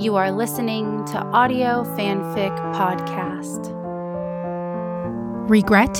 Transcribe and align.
You 0.00 0.16
are 0.16 0.32
listening 0.32 1.04
to 1.08 1.18
Audio 1.18 1.84
Fanfic 1.84 2.56
Podcast. 2.72 3.68
Regret 5.46 5.92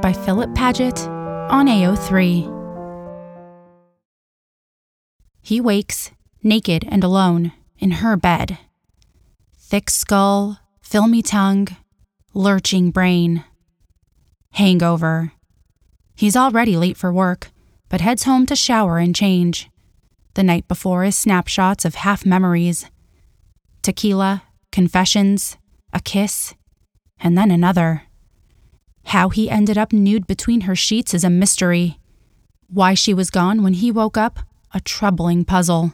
by 0.00 0.14
Philip 0.14 0.54
Paget 0.54 0.98
on 1.50 1.66
AO3. 1.66 2.48
He 5.42 5.60
wakes, 5.60 6.12
naked 6.42 6.86
and 6.88 7.04
alone, 7.04 7.52
in 7.78 7.90
her 7.90 8.16
bed. 8.16 8.56
Thick 9.58 9.90
skull, 9.90 10.58
filmy 10.80 11.20
tongue, 11.20 11.68
lurching 12.32 12.90
brain. 12.90 13.44
Hangover. 14.52 15.32
He's 16.14 16.36
already 16.36 16.78
late 16.78 16.96
for 16.96 17.12
work, 17.12 17.50
but 17.90 18.00
heads 18.00 18.22
home 18.22 18.46
to 18.46 18.56
shower 18.56 18.96
and 18.96 19.14
change. 19.14 19.68
The 20.32 20.42
night 20.42 20.66
before 20.68 21.04
is 21.04 21.18
snapshots 21.18 21.84
of 21.84 21.96
half 21.96 22.24
memories 22.24 22.86
tequila, 23.82 24.44
confessions, 24.70 25.56
a 25.92 26.00
kiss, 26.00 26.54
and 27.20 27.36
then 27.36 27.50
another. 27.50 28.04
How 29.06 29.28
he 29.28 29.50
ended 29.50 29.76
up 29.76 29.92
nude 29.92 30.26
between 30.26 30.62
her 30.62 30.76
sheets 30.76 31.12
is 31.14 31.24
a 31.24 31.30
mystery. 31.30 31.98
Why 32.68 32.94
she 32.94 33.12
was 33.12 33.30
gone 33.30 33.62
when 33.62 33.74
he 33.74 33.90
woke 33.90 34.16
up, 34.16 34.38
a 34.72 34.80
troubling 34.80 35.44
puzzle. 35.44 35.92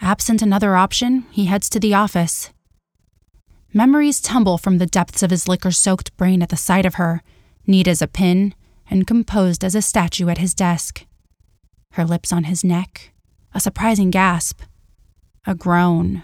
Absent 0.00 0.42
another 0.42 0.76
option, 0.76 1.26
he 1.30 1.46
heads 1.46 1.68
to 1.70 1.80
the 1.80 1.94
office. 1.94 2.50
Memories 3.72 4.20
tumble 4.20 4.56
from 4.56 4.78
the 4.78 4.86
depths 4.86 5.22
of 5.22 5.30
his 5.30 5.48
liquor 5.48 5.70
soaked 5.70 6.16
brain 6.16 6.42
at 6.42 6.48
the 6.48 6.56
sight 6.56 6.86
of 6.86 6.94
her, 6.94 7.22
neat 7.66 7.88
as 7.88 8.00
a 8.00 8.06
pin 8.06 8.54
and 8.88 9.06
composed 9.06 9.64
as 9.64 9.74
a 9.74 9.82
statue 9.82 10.28
at 10.28 10.38
his 10.38 10.54
desk. 10.54 11.04
Her 11.92 12.04
lips 12.04 12.32
on 12.32 12.44
his 12.44 12.62
neck, 12.62 13.12
a 13.52 13.60
surprising 13.60 14.10
gasp, 14.10 14.60
a 15.46 15.54
groan. 15.54 16.22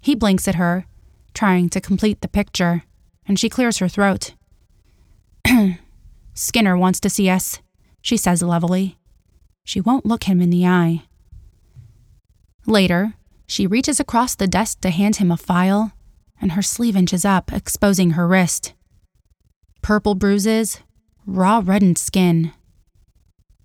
He 0.00 0.14
blinks 0.14 0.48
at 0.48 0.54
her, 0.54 0.86
trying 1.34 1.68
to 1.70 1.80
complete 1.80 2.20
the 2.20 2.28
picture, 2.28 2.84
and 3.26 3.38
she 3.38 3.48
clears 3.48 3.78
her 3.78 3.88
throat. 3.88 4.34
Skinner 6.34 6.76
wants 6.76 7.00
to 7.00 7.10
see 7.10 7.28
us, 7.28 7.60
she 8.00 8.16
says 8.16 8.42
levelly. 8.42 8.98
She 9.64 9.80
won't 9.80 10.06
look 10.06 10.24
him 10.24 10.40
in 10.40 10.50
the 10.50 10.66
eye. 10.66 11.02
Later, 12.66 13.14
she 13.46 13.66
reaches 13.66 14.00
across 14.00 14.34
the 14.34 14.46
desk 14.46 14.80
to 14.80 14.90
hand 14.90 15.16
him 15.16 15.30
a 15.30 15.36
file, 15.36 15.92
and 16.40 16.52
her 16.52 16.62
sleeve 16.62 16.96
inches 16.96 17.24
up, 17.24 17.52
exposing 17.52 18.12
her 18.12 18.26
wrist. 18.26 18.74
Purple 19.82 20.14
bruises, 20.14 20.80
raw 21.26 21.62
reddened 21.64 21.98
skin. 21.98 22.52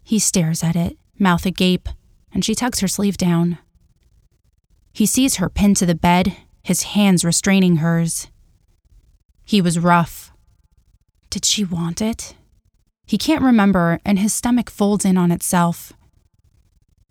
He 0.03 0.19
stares 0.19 0.63
at 0.63 0.75
it, 0.75 0.97
mouth 1.17 1.45
agape, 1.45 1.89
and 2.33 2.43
she 2.43 2.55
tugs 2.55 2.79
her 2.81 2.87
sleeve 2.87 3.17
down. 3.17 3.57
He 4.95 5.05
sees 5.05 5.35
her 5.35 5.49
pinned 5.49 5.75
to 5.77 5.85
the 5.85 5.93
bed, 5.93 6.37
his 6.63 6.83
hands 6.83 7.25
restraining 7.25 7.77
hers. 7.77 8.27
He 9.43 9.61
was 9.61 9.77
rough. 9.77 10.31
Did 11.29 11.43
she 11.43 11.65
want 11.65 12.01
it? 12.01 12.33
He 13.05 13.17
can't 13.17 13.43
remember, 13.43 13.99
and 14.05 14.19
his 14.19 14.31
stomach 14.31 14.69
folds 14.69 15.03
in 15.03 15.17
on 15.17 15.33
itself. 15.33 15.91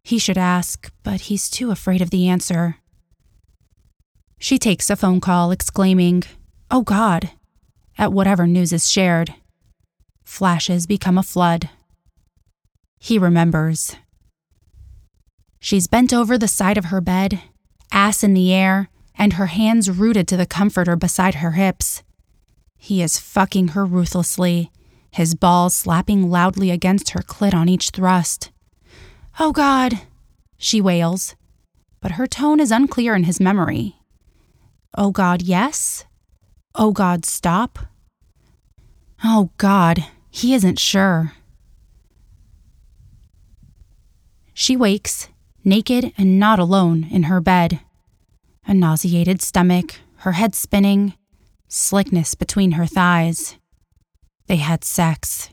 He 0.02 0.18
should 0.18 0.38
ask, 0.38 0.90
but 1.02 1.28
he's 1.28 1.50
too 1.50 1.70
afraid 1.70 2.00
of 2.00 2.08
the 2.08 2.26
answer. 2.26 2.76
She 4.38 4.58
takes 4.58 4.88
a 4.88 4.96
phone 4.96 5.20
call, 5.20 5.50
exclaiming, 5.50 6.22
Oh 6.70 6.80
God, 6.80 7.32
at 7.98 8.14
whatever 8.14 8.46
news 8.46 8.72
is 8.72 8.90
shared. 8.90 9.34
Flashes 10.24 10.86
become 10.86 11.18
a 11.18 11.22
flood. 11.22 11.68
He 12.98 13.18
remembers. 13.18 13.94
She's 15.60 15.86
bent 15.86 16.14
over 16.14 16.38
the 16.38 16.48
side 16.48 16.78
of 16.78 16.86
her 16.86 17.02
bed, 17.02 17.42
ass 17.92 18.22
in 18.22 18.34
the 18.34 18.52
air, 18.52 18.88
and 19.16 19.34
her 19.34 19.46
hands 19.46 19.90
rooted 19.90 20.26
to 20.28 20.36
the 20.36 20.46
comforter 20.46 20.96
beside 20.96 21.36
her 21.36 21.52
hips. 21.52 22.02
He 22.76 23.02
is 23.02 23.18
fucking 23.18 23.68
her 23.68 23.84
ruthlessly, 23.84 24.70
his 25.10 25.34
balls 25.34 25.74
slapping 25.74 26.28
loudly 26.28 26.70
against 26.70 27.10
her 27.10 27.20
clit 27.20 27.54
on 27.54 27.68
each 27.68 27.90
thrust. 27.90 28.50
Oh 29.38 29.52
God, 29.52 30.00
she 30.58 30.80
wails, 30.80 31.36
but 32.00 32.12
her 32.12 32.26
tone 32.26 32.60
is 32.60 32.70
unclear 32.70 33.14
in 33.14 33.24
his 33.24 33.40
memory. 33.40 33.96
Oh 34.96 35.10
God, 35.10 35.42
yes? 35.42 36.04
Oh 36.74 36.92
God, 36.92 37.24
stop? 37.24 37.78
Oh 39.22 39.50
God, 39.56 40.04
he 40.30 40.54
isn't 40.54 40.78
sure. 40.78 41.32
She 44.52 44.76
wakes, 44.76 45.28
naked 45.64 46.12
and 46.16 46.38
not 46.38 46.58
alone, 46.58 47.08
in 47.10 47.24
her 47.24 47.40
bed. 47.40 47.80
A 48.66 48.74
nauseated 48.74 49.42
stomach, 49.42 49.96
her 50.18 50.32
head 50.32 50.54
spinning, 50.54 51.14
slickness 51.68 52.34
between 52.34 52.72
her 52.72 52.86
thighs. 52.86 53.56
They 54.46 54.56
had 54.56 54.84
sex. 54.84 55.50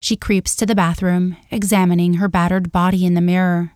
She 0.00 0.16
creeps 0.16 0.54
to 0.56 0.66
the 0.66 0.74
bathroom, 0.74 1.36
examining 1.50 2.14
her 2.14 2.28
battered 2.28 2.70
body 2.70 3.06
in 3.06 3.14
the 3.14 3.20
mirror. 3.20 3.72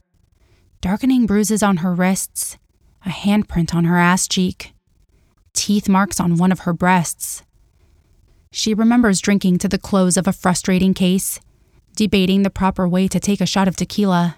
Darkening 0.80 1.26
bruises 1.26 1.62
on 1.62 1.78
her 1.78 1.94
wrists, 1.94 2.58
a 3.04 3.08
handprint 3.08 3.74
on 3.74 3.84
her 3.84 3.96
ass 3.98 4.28
cheek, 4.28 4.72
teeth 5.52 5.88
marks 5.88 6.20
on 6.20 6.36
one 6.36 6.52
of 6.52 6.60
her 6.60 6.72
breasts. 6.72 7.42
She 8.50 8.74
remembers 8.74 9.20
drinking 9.20 9.58
to 9.58 9.68
the 9.68 9.78
close 9.78 10.16
of 10.16 10.26
a 10.26 10.32
frustrating 10.32 10.94
case, 10.94 11.40
debating 11.96 12.42
the 12.42 12.50
proper 12.50 12.88
way 12.88 13.08
to 13.08 13.18
take 13.18 13.40
a 13.40 13.46
shot 13.46 13.68
of 13.68 13.76
tequila. 13.76 14.36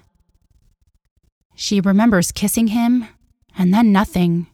She 1.55 1.79
remembers 1.79 2.31
kissing 2.31 2.67
him, 2.67 3.07
and 3.57 3.73
then 3.73 3.91
nothing. 3.91 4.47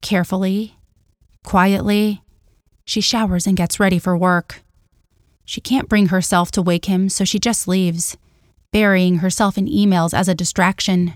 Carefully, 0.00 0.76
quietly, 1.44 2.22
she 2.84 3.00
showers 3.00 3.46
and 3.46 3.56
gets 3.56 3.80
ready 3.80 3.98
for 3.98 4.16
work. 4.16 4.62
She 5.44 5.60
can't 5.60 5.88
bring 5.88 6.08
herself 6.08 6.50
to 6.52 6.62
wake 6.62 6.84
him, 6.84 7.08
so 7.08 7.24
she 7.24 7.38
just 7.38 7.66
leaves, 7.66 8.16
burying 8.72 9.18
herself 9.18 9.58
in 9.58 9.66
emails 9.66 10.14
as 10.14 10.28
a 10.28 10.34
distraction. 10.34 11.14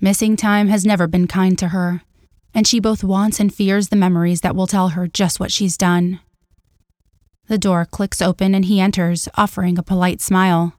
Missing 0.00 0.36
time 0.36 0.68
has 0.68 0.84
never 0.84 1.06
been 1.06 1.26
kind 1.26 1.58
to 1.58 1.68
her, 1.68 2.02
and 2.54 2.66
she 2.66 2.80
both 2.80 3.02
wants 3.02 3.40
and 3.40 3.52
fears 3.52 3.88
the 3.88 3.96
memories 3.96 4.42
that 4.42 4.54
will 4.54 4.66
tell 4.66 4.90
her 4.90 5.06
just 5.06 5.40
what 5.40 5.52
she's 5.52 5.76
done. 5.76 6.20
The 7.48 7.58
door 7.58 7.84
clicks 7.84 8.20
open 8.20 8.54
and 8.54 8.64
he 8.64 8.80
enters, 8.80 9.28
offering 9.36 9.78
a 9.78 9.82
polite 9.82 10.20
smile. 10.20 10.74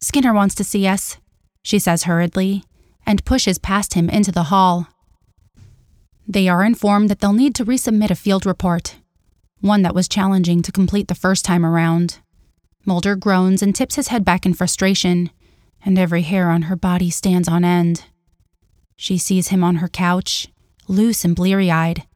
Skinner 0.00 0.32
wants 0.32 0.54
to 0.54 0.64
see 0.64 0.86
us, 0.86 1.18
she 1.62 1.78
says 1.78 2.04
hurriedly, 2.04 2.64
and 3.06 3.24
pushes 3.24 3.58
past 3.58 3.94
him 3.94 4.08
into 4.08 4.32
the 4.32 4.44
hall. 4.44 4.88
They 6.26 6.48
are 6.48 6.64
informed 6.64 7.10
that 7.10 7.20
they'll 7.20 7.32
need 7.32 7.54
to 7.56 7.64
resubmit 7.64 8.10
a 8.10 8.14
field 8.14 8.46
report, 8.46 8.96
one 9.60 9.82
that 9.82 9.94
was 9.94 10.08
challenging 10.08 10.62
to 10.62 10.72
complete 10.72 11.08
the 11.08 11.14
first 11.14 11.44
time 11.44 11.66
around. 11.66 12.18
Mulder 12.86 13.14
groans 13.14 13.62
and 13.62 13.74
tips 13.74 13.96
his 13.96 14.08
head 14.08 14.24
back 14.24 14.46
in 14.46 14.54
frustration, 14.54 15.30
and 15.84 15.98
every 15.98 16.22
hair 16.22 16.50
on 16.50 16.62
her 16.62 16.76
body 16.76 17.10
stands 17.10 17.48
on 17.48 17.64
end. 17.64 18.04
She 18.96 19.18
sees 19.18 19.48
him 19.48 19.62
on 19.62 19.76
her 19.76 19.88
couch, 19.88 20.48
loose 20.88 21.24
and 21.24 21.36
bleary 21.36 21.70
eyed, 21.70 22.06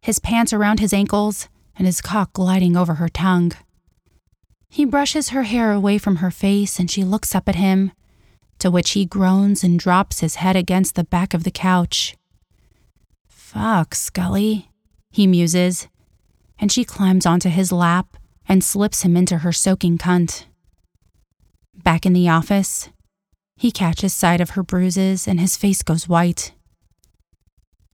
his 0.00 0.18
pants 0.18 0.52
around 0.52 0.78
his 0.78 0.92
ankles, 0.92 1.48
and 1.76 1.86
his 1.86 2.00
cock 2.00 2.32
gliding 2.32 2.76
over 2.76 2.94
her 2.94 3.08
tongue. 3.08 3.52
He 4.74 4.84
brushes 4.84 5.28
her 5.28 5.44
hair 5.44 5.70
away 5.70 5.98
from 5.98 6.16
her 6.16 6.32
face 6.32 6.80
and 6.80 6.90
she 6.90 7.04
looks 7.04 7.32
up 7.32 7.48
at 7.48 7.54
him, 7.54 7.92
to 8.58 8.72
which 8.72 8.90
he 8.90 9.04
groans 9.06 9.62
and 9.62 9.78
drops 9.78 10.18
his 10.18 10.34
head 10.34 10.56
against 10.56 10.96
the 10.96 11.04
back 11.04 11.32
of 11.32 11.44
the 11.44 11.52
couch. 11.52 12.16
Fuck, 13.28 13.94
Scully, 13.94 14.68
he 15.12 15.28
muses, 15.28 15.86
and 16.58 16.72
she 16.72 16.84
climbs 16.84 17.24
onto 17.24 17.50
his 17.50 17.70
lap 17.70 18.16
and 18.48 18.64
slips 18.64 19.02
him 19.02 19.16
into 19.16 19.38
her 19.38 19.52
soaking 19.52 19.96
cunt. 19.96 20.46
Back 21.72 22.04
in 22.04 22.12
the 22.12 22.28
office, 22.28 22.88
he 23.56 23.70
catches 23.70 24.12
sight 24.12 24.40
of 24.40 24.50
her 24.50 24.64
bruises 24.64 25.28
and 25.28 25.38
his 25.38 25.56
face 25.56 25.84
goes 25.84 26.08
white. 26.08 26.52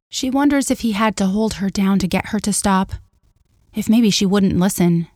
She 0.08 0.31
wonders 0.31 0.70
if 0.70 0.81
he 0.81 0.93
had 0.93 1.14
to 1.19 1.26
hold 1.26 1.55
her 1.60 1.69
down 1.69 1.99
to 1.99 2.08
get 2.08 2.28
her 2.28 2.40
to 2.40 2.55
stop, 2.55 2.93
if 3.75 3.87
maybe 3.87 4.08
she 4.08 4.25
wouldn't 4.25 4.58
listen. 4.58 5.08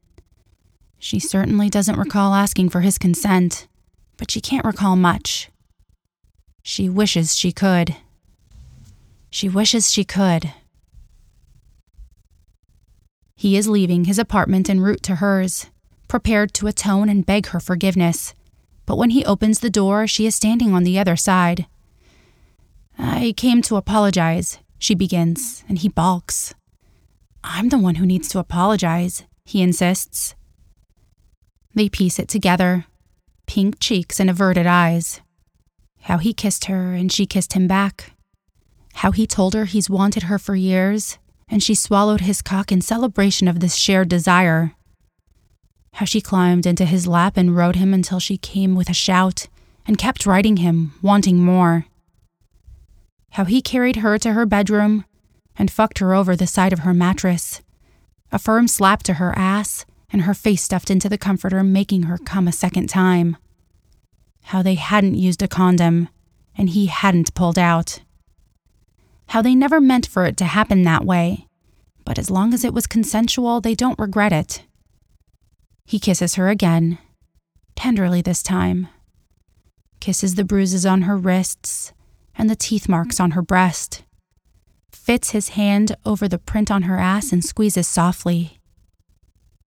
She 1.04 1.18
certainly 1.18 1.68
doesn't 1.68 1.98
recall 1.98 2.32
asking 2.32 2.70
for 2.70 2.80
his 2.80 2.96
consent, 2.96 3.68
but 4.16 4.30
she 4.30 4.40
can't 4.40 4.64
recall 4.64 4.96
much. 4.96 5.50
She 6.62 6.88
wishes 6.88 7.36
she 7.36 7.52
could. 7.52 7.94
She 9.28 9.50
wishes 9.50 9.92
she 9.92 10.02
could. 10.04 10.54
He 13.36 13.54
is 13.54 13.68
leaving 13.68 14.06
his 14.06 14.18
apartment 14.18 14.70
en 14.70 14.80
route 14.80 15.02
to 15.02 15.16
hers, 15.16 15.66
prepared 16.08 16.54
to 16.54 16.68
atone 16.68 17.10
and 17.10 17.26
beg 17.26 17.48
her 17.48 17.60
forgiveness. 17.60 18.32
But 18.86 18.96
when 18.96 19.10
he 19.10 19.26
opens 19.26 19.58
the 19.58 19.68
door, 19.68 20.06
she 20.06 20.24
is 20.24 20.34
standing 20.34 20.72
on 20.72 20.84
the 20.84 20.98
other 20.98 21.16
side. 21.16 21.66
I 22.98 23.34
came 23.36 23.60
to 23.60 23.76
apologize, 23.76 24.58
she 24.78 24.94
begins, 24.94 25.64
and 25.68 25.76
he 25.76 25.88
balks. 25.90 26.54
I'm 27.44 27.68
the 27.68 27.76
one 27.76 27.96
who 27.96 28.06
needs 28.06 28.28
to 28.28 28.38
apologize, 28.38 29.24
he 29.44 29.60
insists. 29.60 30.34
They 31.74 31.88
piece 31.88 32.18
it 32.18 32.28
together 32.28 32.86
pink 33.46 33.78
cheeks 33.78 34.18
and 34.18 34.30
averted 34.30 34.66
eyes. 34.66 35.20
How 36.02 36.18
he 36.18 36.32
kissed 36.32 36.64
her 36.66 36.94
and 36.94 37.12
she 37.12 37.26
kissed 37.26 37.52
him 37.52 37.66
back. 37.66 38.12
How 38.94 39.10
he 39.10 39.26
told 39.26 39.54
her 39.54 39.66
he's 39.66 39.90
wanted 39.90 40.24
her 40.24 40.38
for 40.38 40.54
years 40.54 41.18
and 41.48 41.62
she 41.62 41.74
swallowed 41.74 42.22
his 42.22 42.40
cock 42.40 42.72
in 42.72 42.80
celebration 42.80 43.48
of 43.48 43.60
this 43.60 43.76
shared 43.76 44.08
desire. 44.08 44.72
How 45.94 46.06
she 46.06 46.20
climbed 46.20 46.66
into 46.66 46.84
his 46.84 47.06
lap 47.06 47.36
and 47.36 47.56
rode 47.56 47.76
him 47.76 47.92
until 47.92 48.18
she 48.18 48.38
came 48.38 48.74
with 48.74 48.88
a 48.88 48.94
shout 48.94 49.46
and 49.86 49.98
kept 49.98 50.26
riding 50.26 50.56
him, 50.56 50.94
wanting 51.02 51.44
more. 51.44 51.86
How 53.32 53.44
he 53.44 53.60
carried 53.60 53.96
her 53.96 54.18
to 54.18 54.32
her 54.32 54.46
bedroom 54.46 55.04
and 55.56 55.70
fucked 55.70 55.98
her 55.98 56.14
over 56.14 56.34
the 56.34 56.46
side 56.46 56.72
of 56.72 56.80
her 56.80 56.94
mattress, 56.94 57.60
a 58.32 58.38
firm 58.38 58.66
slap 58.66 59.02
to 59.04 59.14
her 59.14 59.36
ass, 59.38 59.84
and 60.14 60.22
her 60.22 60.32
face 60.32 60.62
stuffed 60.62 60.92
into 60.92 61.08
the 61.08 61.18
comforter, 61.18 61.64
making 61.64 62.04
her 62.04 62.16
come 62.16 62.46
a 62.46 62.52
second 62.52 62.88
time. 62.88 63.36
How 64.44 64.62
they 64.62 64.76
hadn't 64.76 65.16
used 65.16 65.42
a 65.42 65.48
condom, 65.48 66.08
and 66.56 66.70
he 66.70 66.86
hadn't 66.86 67.34
pulled 67.34 67.58
out. 67.58 67.98
How 69.26 69.42
they 69.42 69.56
never 69.56 69.80
meant 69.80 70.06
for 70.06 70.24
it 70.24 70.36
to 70.36 70.44
happen 70.44 70.84
that 70.84 71.04
way, 71.04 71.48
but 72.04 72.16
as 72.16 72.30
long 72.30 72.54
as 72.54 72.64
it 72.64 72.72
was 72.72 72.86
consensual, 72.86 73.60
they 73.60 73.74
don't 73.74 73.98
regret 73.98 74.32
it. 74.32 74.62
He 75.84 75.98
kisses 75.98 76.36
her 76.36 76.48
again, 76.48 76.98
tenderly 77.74 78.22
this 78.22 78.40
time. 78.42 78.86
Kisses 79.98 80.36
the 80.36 80.44
bruises 80.44 80.86
on 80.86 81.02
her 81.02 81.16
wrists 81.16 81.92
and 82.36 82.48
the 82.48 82.54
teeth 82.54 82.88
marks 82.88 83.18
on 83.18 83.32
her 83.32 83.42
breast 83.42 84.04
fits 85.04 85.30
his 85.30 85.50
hand 85.50 85.94
over 86.06 86.26
the 86.26 86.38
print 86.38 86.70
on 86.70 86.82
her 86.82 86.96
ass 86.96 87.30
and 87.30 87.44
squeezes 87.44 87.86
softly. 87.86 88.58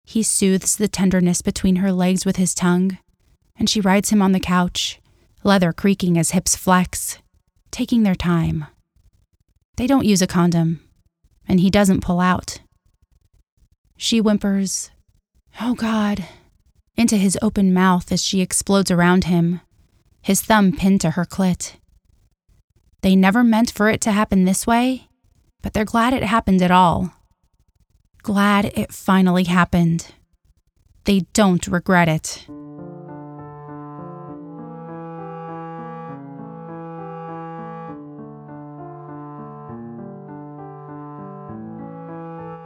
He 0.04 0.22
soothes 0.22 0.76
the 0.76 0.88
tenderness 0.88 1.42
between 1.42 1.76
her 1.76 1.92
legs 1.92 2.24
with 2.24 2.36
his 2.36 2.54
tongue, 2.54 2.98
and 3.56 3.68
she 3.68 3.80
rides 3.80 4.10
him 4.10 4.22
on 4.22 4.32
the 4.32 4.40
couch, 4.40 5.00
leather 5.42 5.72
creaking 5.72 6.18
as 6.18 6.30
hips 6.30 6.54
flex, 6.54 7.18
taking 7.70 8.02
their 8.02 8.14
time. 8.14 8.66
They 9.76 9.86
don't 9.86 10.04
use 10.04 10.22
a 10.22 10.26
condom, 10.26 10.80
and 11.48 11.60
he 11.60 11.70
doesn't 11.70 12.02
pull 12.02 12.20
out. 12.20 12.60
She 13.96 14.18
whimpers, 14.18 14.90
Oh 15.60 15.74
God, 15.74 16.24
into 16.96 17.16
his 17.16 17.38
open 17.42 17.72
mouth 17.72 18.12
as 18.12 18.22
she 18.22 18.40
explodes 18.40 18.90
around 18.90 19.24
him, 19.24 19.60
his 20.22 20.42
thumb 20.42 20.72
pinned 20.72 21.00
to 21.02 21.12
her 21.12 21.24
clit. 21.24 21.74
They 23.02 23.16
never 23.16 23.44
meant 23.44 23.70
for 23.70 23.88
it 23.88 24.00
to 24.02 24.12
happen 24.12 24.44
this 24.44 24.66
way, 24.66 25.08
but 25.62 25.72
they're 25.72 25.84
glad 25.84 26.12
it 26.12 26.22
happened 26.22 26.62
at 26.62 26.70
all. 26.70 27.12
Glad 28.24 28.72
it 28.74 28.90
finally 28.90 29.44
happened. 29.44 30.06
They 31.04 31.26
don't 31.34 31.66
regret 31.66 32.08
it. 32.08 32.46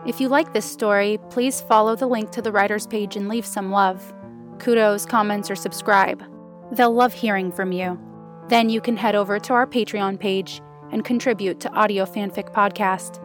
If 0.07 0.21
you 0.21 0.29
like 0.29 0.53
this 0.53 0.65
story, 0.65 1.19
please 1.29 1.61
follow 1.61 1.97
the 1.97 2.07
link 2.07 2.31
to 2.31 2.41
the 2.41 2.53
writer's 2.53 2.87
page 2.87 3.17
and 3.17 3.29
leave 3.29 3.45
some 3.45 3.73
love. 3.73 4.15
Kudos, 4.61 5.07
comments, 5.07 5.51
or 5.51 5.57
subscribe. 5.57 6.23
They'll 6.71 6.95
love 6.95 7.13
hearing 7.13 7.51
from 7.51 7.73
you. 7.73 7.99
Then 8.47 8.71
you 8.71 8.81
can 8.81 8.97
head 8.97 9.17
over 9.17 9.41
to 9.41 9.55
our 9.55 9.67
Patreon 9.67 10.21
page 10.21 10.63
and 10.93 11.05
contribute 11.05 11.59
to 11.59 11.73
Audio 11.73 12.05
Fanfic 12.07 12.55
Podcast. 12.55 13.21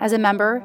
As 0.00 0.14
a 0.14 0.18
member, 0.18 0.64